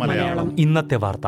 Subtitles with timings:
[0.00, 0.60] മലയാളം.
[0.60, 1.26] ഇന്നത്തെ വാർത്ത.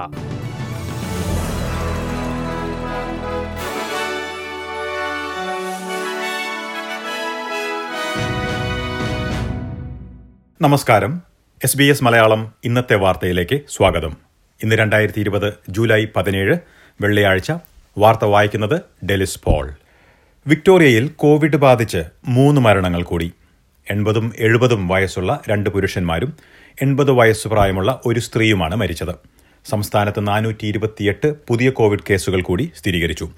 [10.61, 11.23] നമസ്കാരം.
[11.65, 14.17] എസ് ബി എസ് മലയാളം ഇന്നത്തെ വാർത്തയിലേക്ക് സ്വാഗതം.
[14.63, 16.57] ഇന്ന് രണ്ടായിരത്തി ഇരുപത് ജൂലൈ പതിനേഴ്
[17.01, 17.53] വെള്ളിയാഴ്ച.
[17.99, 19.75] വാർത്ത വായിക്കുന്നത് ഡെലിസ് പോൾ.
[20.47, 23.33] വിക്ടോറിയയിൽ കോവിഡ് ബാധിച്ച് മൂന്ന് മരണങ്ങൾ കൂടി.
[23.91, 26.37] എൺപതും എഴുപതും വയസ്സുള്ള രണ്ട് പുരുഷന്മാരും
[26.83, 29.15] എൺപത് വയസ്സ് പ്രായമുള്ള ഒരു സ്ത്രീയുമാണ് മരിച്ചത്.
[29.65, 33.29] സംസ്ഥാനത്ത് നാനൂറ്റി ഇരുപത്തിയെട്ട് പുതിയ കോവിഡ് കേസുകൾ കൂടി സ്ഥിരീകരിച്ചു.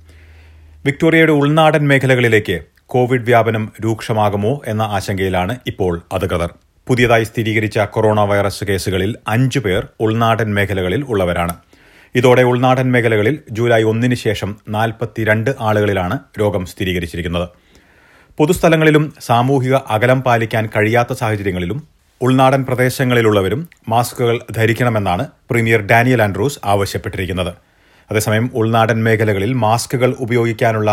[0.87, 6.55] വിക്ടോറിയയുടെ ഉൾനാടൻ മേഖലകളിലേക്ക് കോവിഡ് വ്യാപനം രൂക്ഷമാകുമോ എന്ന ആശങ്കയിലാണ് ഇപ്പോൾ അധികൃതർ.
[6.87, 11.55] പുതിയതായി സ്ഥിരീകരിച്ച കൊറോണ വൈറസ് കേസുകളിൽ അഞ്ചു പേർ ഉൾനാടൻ മേഖലകളിൽ ഉള്ളവരാണ്.
[12.15, 17.49] ഇതോടെ ഉൾനാടൻ മേഖലകളിൽ ജൂലൈ ഒന്നിന് ശേഷം നാൽപ്പത്തിരണ്ട് ആളുകളിലാണ് രോഗം സ്ഥിരീകരിച്ചിരിക്കുന്നത്.
[18.39, 21.79] പൊതുസ്ഥലങ്ങളിലും സാമൂഹിക അകലം പാലിക്കാൻ കഴിയാത്ത സാഹചര്യങ്ങളിലും
[22.21, 27.53] ഉൾനാടൻ പ്രദേശങ്ങളിലുള്ളവരും മാസ്കുകൾ ധരിക്കണമെന്നാണ് പ്രീമിയർ ഡാനിയൽ ആൻഡ്രൂസ് ആവശ്യപ്പെട്ടിരിക്കുന്നത്.
[28.11, 30.91] അതേസമയം ഉൾനാടൻ മേഖലകളിൽ മാസ്കുകൾ ഉപയോഗിക്കാനുള്ള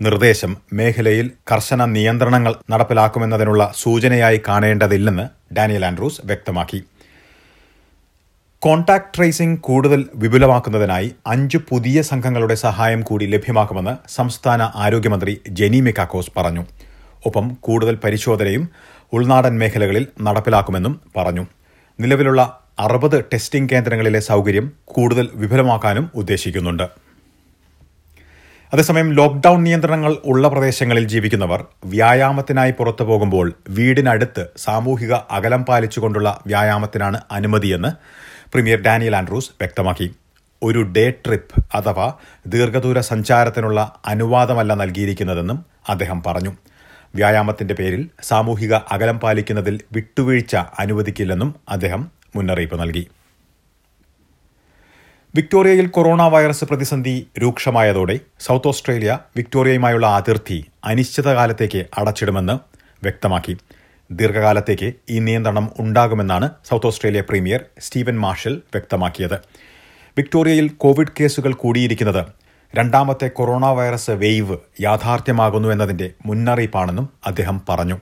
[0.00, 5.26] നിർദ്ദേശം മേഖലയിൽ കർശന നിയന്ത്രണങ്ങൾ നടപ്പിലാക്കുമെന്നതിനുള്ള സൂചനയായി കാണേണ്ടതില്ലെന്ന്
[5.56, 6.80] ഡാനിയൽ ആൻഡ്രൂസ് വ്യക്തമാക്കി.
[8.64, 16.62] കോൺടാക്ട് ട്രേസിംഗ് കൂടുതൽ വിപുലമാക്കുന്നതിനായി അഞ്ച് പുതിയ സംഘങ്ങളുടെ സഹായം കൂടി ലഭ്യമാക്കുമെന്ന് സംസ്ഥാന ആരോഗ്യമന്ത്രി ജെനി മെക്കാക്കോസ് പറഞ്ഞു.
[17.26, 18.64] ഒപ്പം കൂടുതൽ പരിശോധനയും
[19.12, 21.44] ഉൾനാടൻ മേഖലകളിൽ നടപ്പിലാക്കുമെന്നും പറഞ്ഞു.
[21.98, 22.42] നിലവിലുള്ള
[22.78, 26.86] അറുപത് ടെസ്റ്റിംഗ് കേന്ദ്രങ്ങളിലെ സൗകര്യം കൂടുതൽ വിപുലമാക്കാനും ഉദ്ദേശിക്കുന്നുണ്ട്.
[28.72, 37.90] അതേസമയം ലോക്ക്ഡൌൺ നിയന്ത്രണങ്ങൾ ഉള്ള പ്രദേശങ്ങളിൽ ജീവിക്കുന്നവർ വ്യായാമത്തിനായി പുറത്തു പോകുമ്പോൾ വീടിനടുത്ത് സാമൂഹിക അകലം പാലിച്ചുകൊണ്ടുള്ള വ്യായാമത്തിനാണ് അനുമതിയെന്ന്
[38.52, 40.14] പ്രീമിയർ ഡാനിയൽ ആൻഡ്രൂസ് വ്യക്തമാക്കി.
[40.62, 42.14] ഒരു ഡേ ട്രിപ്പ് അഥവാ
[42.46, 46.52] ദീർഘദൂര സഞ്ചാരത്തിനുള്ള അനുവാദമല്ല നൽകിയിരിക്കുന്നതെന്നും അദ്ദേഹം പറഞ്ഞു.
[47.14, 53.08] വ്യായാമത്തിന്റെ പേരിൽ സാമൂഹിക അകലം പാലിക്കുന്നതിൽ വിട്ടുവീഴ്ച അനുവദിക്കില്ലെന്നും അദ്ദേഹം മുന്നറിയിപ്പ് നൽകി.
[55.34, 62.52] വിക്ടോറിയയിൽ കൊറോണ വൈറസ് പ്രതിസന്ധി രൂക്ഷമായതോടെ സൗത്ത് ഓസ്ട്രേലിയ വിക്ടോറിയയുമായുള്ള അതിർത്തി അനിശ്ചിതകാലത്തേക്ക് അടച്ചിടുമെന്ന്
[63.02, 63.56] വ്യക്തമാക്കി.
[64.16, 69.34] ദീർഘകാലത്തേക്ക് ഈ നിയന്ത്രണം ഉണ്ടാകുമെന്നാണ് South Australia premier Steven Marshall വ്യക്തമാക്കിയത്.
[70.18, 72.26] വിക്ടോറിയയിൽ കോവിഡ് കേസുകൾ കൂടിയിരിക്കുന്നത്
[72.74, 77.98] രണ്ടാമത്തെ കൊറോണ വൈറസ് വേവ് യാഥാർത്ഥ്യമാകുന്നു എന്നതിന്റെ മുന്നറിയിപ്പാണെന്നും അദ്ദേഹം പറഞ്ഞു.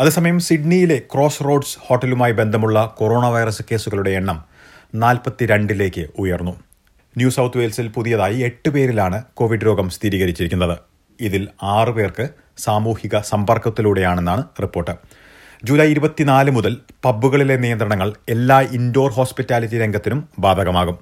[0.00, 4.44] അതേസമയം സിഡ്നിയിലെ ക്രോസ് റോഡ്സ് ഹോട്ടലുമായി ബന്ധമുള്ള കൊറോണ വൈറസ് കേസുകളുടെ എണ്ണം
[4.94, 6.54] നാൽപ്പത്തിരണ്ടിലേക്ക് ഉയർന്നു.
[7.16, 10.91] ന്യൂ സൗത്ത് വെയിൽസിൽ പുതിയതായി എട്ട് പേരിലാണ് കോവിഡ് രോഗം സ്ഥിരീകരിച്ചിരിക്കുന്നത്.
[11.22, 12.28] ഇതിൽ ആറ് പേർക്ക്
[12.58, 14.94] സാമൂഹിക സമ്പർക്കത്തിലൂടെയാണെന്നാണ് റിപ്പോർട്ട്.
[15.64, 20.98] ജൂലൈ ഇരുപത്തിനാല് മുതൽ പബ്ബുകളിലെ നിയന്ത്രണങ്ങൾ എല്ലാ ഇൻഡോർ ഹോസ്പിറ്റാലിറ്റി രംഗത്തിനും ബാധകമാകും.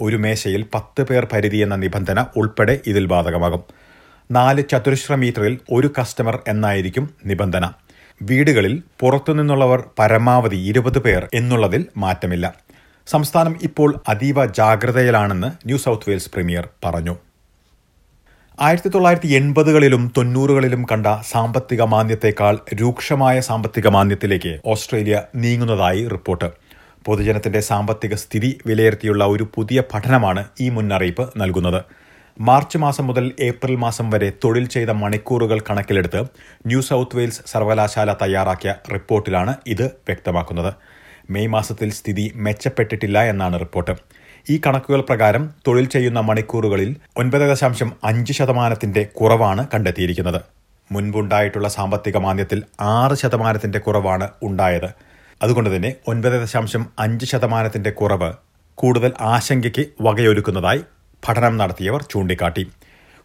[0.00, 3.62] ഒരു മേശയിൽ പത്ത് പേർ പരിധി എന്ന നിബന്ധന ഉൾപ്പെടെ ഇതിൽ ബാധകമാകും.
[4.30, 7.64] നാല് ചതുരശ്ര മീറ്ററിൽ ഒരു കസ്റ്റമർ എന്നായിരിക്കും നിബന്ധന.
[8.22, 12.46] വീടുകളിൽ പുറത്തുനിന്നുള്ളവർ പരമാവധി ഇരുപത് പേർ എന്നുള്ളതിൽ മാറ്റമില്ല.
[13.06, 17.14] സംസ്ഥാനം ഇപ്പോൾ അതീവ ജാഗ്രതയിലാണെന്ന് ന്യൂ സൗത്ത് വെയിൽസ് പ്രീമിയർ പറഞ്ഞു.
[18.64, 26.48] ആയിരത്തി തൊള്ളായിരത്തി എൺപതുകളിലും തൊണ്ണൂറുകളിലും കണ്ട സാമ്പത്തിക മാന്ദ്യത്തെക്കാൾ രൂക്ഷമായ സാമ്പത്തിക മാന്ദ്യത്തിലേക്ക് ഓസ്ട്രേലിയ നീങ്ങുന്നതായി റിപ്പോർട്ട്.
[27.06, 31.80] പൊതുജനത്തിന്റെ സാമ്പത്തിക സ്ഥിതി വിലയിരുത്തിയുള്ള ഒരു പുതിയ പഠനമാണ് ഈ മുന്നറിയിപ്പ് നൽകുന്നത്.
[32.48, 36.22] മാർച്ച് മാസം മുതൽ ഏപ്രിൽ മാസം വരെ തൊഴിൽ ചെയ്ത മണിക്കൂറുകൾ കണക്കിലെടുത്ത്
[36.70, 40.72] ന്യൂ സൗത്ത് വെയിൽസ് സർവകലാശാല തയ്യാറാക്കിയ റിപ്പോർട്ടിലാണ് ഇത് വ്യക്തമാക്കുന്നത്.
[41.34, 43.94] മെയ് മാസത്തിൽ സ്ഥിതി മെച്ചപ്പെട്ടിട്ടില്ല എന്നാണ് റിപ്പോർട്ട്.
[44.48, 50.40] ഈ കണക്കുകൾ പ്രകാരം തൊഴിൽ ചെയ്യുന്ന മണിക്കൂറുകളിൽ ഒൻപത് ദശാംശം അഞ്ച് ശതമാനത്തിന്റെ കുറവാണ് കണ്ടെത്തിയിരിക്കുന്നത്.
[50.92, 54.90] മുൻപുണ്ടായിട്ടുള്ള സാമ്പത്തിക മാന്ദ്യത്തിൽ ആറ് ശതമാനത്തിന്റെ കുറവാണ് ഉണ്ടായത്.
[55.42, 58.32] അതുകൊണ്ട് തന്നെ ഒൻപത് ദശാംശം അഞ്ച് ശതമാനത്തിന്റെ കുറവ്
[58.74, 60.82] കൂടുതൽ ആശങ്കയ്ക്ക് വകയൊരുക്കുന്നതായി
[61.28, 62.70] പഠനം നടത്തിയവർ ചൂണ്ടിക്കാട്ടി.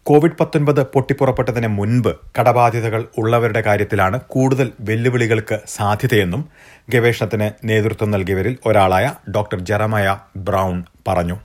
[0.06, 6.48] കോവിഡ് പത്തൊൻപത് പൊട്ടിപ്പുറപ്പെട്ടതിന് മുൻപ് കടബാധ്യതകൾ ഉള്ളവരുടെ കാര്യത്തിലാണ് കൂടുതൽ വെല്ലുവിളികൾക്ക് സാധ്യതയെന്നും
[6.90, 11.36] ഗവേഷണത്തിന് നേതൃത്വം നൽകിയവരിൽ ഒരാളായ ഡോക്ടർ ജെറമയ ബ്രൗൺ പറഞ്ഞു.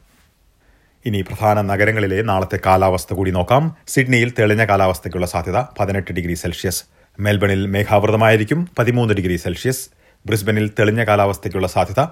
[1.05, 3.75] ഇനി പ്രധാന നഗരങ്ങളിലെ നാളത്തെ കാലാവസ്ഥ കൂടി നോക്കാം.
[3.88, 6.83] സിഡ്നിയിൽ തെളിഞ്ഞ കാലാവസ്ഥയ്ക്കുള്ള സാധ്യത പതിനെട്ട് ഡിഗ്രി സെൽഷ്യസ്.
[7.19, 9.90] മെൽബണിൽ മേഘാവൃതമായിരിക്കും പതിമൂന്ന് ഡിഗ്രി സെൽഷ്യസ്.
[10.25, 12.05] ബ്രിസ്ബനിൽ തെളിഞ്ഞ കാലാവസ്ഥയ്ക്കുള്ള സാധ്യത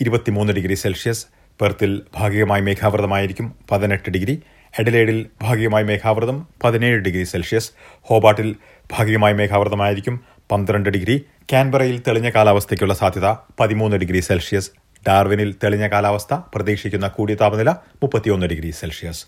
[0.00, 1.26] ഇരുപത്തിമൂന്ന് ഡിഗ്രി സെൽഷ്യസ്.
[1.60, 4.42] പെർത്തിൽ ഭാഗികമായി മേഘാവൃതമായിരിക്കും പതിനെട്ട് ഡിഗ്രി.
[4.78, 7.70] എഡലേഡിൽ ഭാഗികമായി മേഘാവൃതം പതിനേഴ് ഡിഗ്രി സെൽഷ്യസ്.
[8.02, 8.56] ഹോബാട്ടിൽ
[8.92, 10.20] ഭാഗികമായി മേഘാവൃതമായിരിക്കും
[10.52, 11.24] പന്ത്രണ്ട് ഡിഗ്രി.
[11.52, 14.70] കാൻബറയിൽ തെളിഞ്ഞ കാലാവസ്ഥയ്ക്കുള്ള സാധ്യത പതിമൂന്ന് ഡിഗ്രി സെൽഷ്യസ്.
[15.08, 19.26] ഡാർവിനിൽ തെളിഞ്ഞ കാലാവസ്ഥ പ്രതീക്ഷിക്കുന്ന കൂടിയ താപനില മുപ്പത്തിയൊന്ന് ഡിഗ്രി സെൽഷ്യസ്.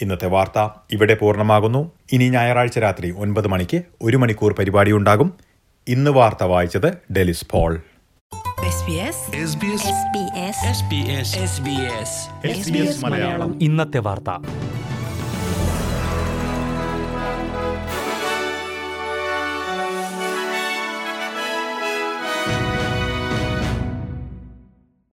[0.00, 1.92] ഇന്നത്തെ വാർത്ത ഇവിടെ പൂർണമാകുന്നു.
[2.12, 5.38] ഇനി ഞായറാഴ്ച രാത്രി ഒൻപത് മണിക്ക് ഒരു മണിക്കൂർ പരിപാടി ഉണ്ടാകും.
[5.88, 7.82] ഇന്ന് വാർത്ത വായിച്ചത് ഡെലിസ് പോൾ.
[13.60, 14.30] ഇന്നത്തെ വാർത്ത.